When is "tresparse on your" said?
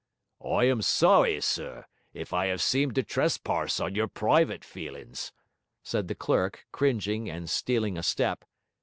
3.03-4.07